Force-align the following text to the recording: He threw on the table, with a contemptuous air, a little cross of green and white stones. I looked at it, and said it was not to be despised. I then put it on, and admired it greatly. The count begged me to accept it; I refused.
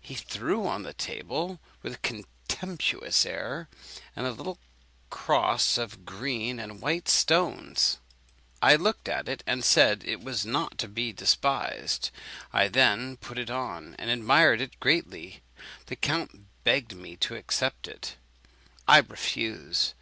He 0.00 0.16
threw 0.16 0.66
on 0.66 0.82
the 0.82 0.92
table, 0.92 1.60
with 1.84 1.94
a 1.94 1.98
contemptuous 1.98 3.24
air, 3.24 3.68
a 4.16 4.28
little 4.28 4.58
cross 5.08 5.78
of 5.78 6.04
green 6.04 6.58
and 6.58 6.80
white 6.82 7.08
stones. 7.08 7.98
I 8.60 8.74
looked 8.74 9.08
at 9.08 9.28
it, 9.28 9.44
and 9.46 9.62
said 9.64 10.02
it 10.04 10.18
was 10.20 10.44
not 10.44 10.78
to 10.78 10.88
be 10.88 11.12
despised. 11.12 12.10
I 12.52 12.66
then 12.66 13.18
put 13.18 13.38
it 13.38 13.50
on, 13.50 13.94
and 14.00 14.10
admired 14.10 14.60
it 14.60 14.80
greatly. 14.80 15.42
The 15.86 15.94
count 15.94 16.46
begged 16.64 16.96
me 16.96 17.14
to 17.18 17.36
accept 17.36 17.86
it; 17.86 18.16
I 18.88 18.98
refused. 18.98 19.92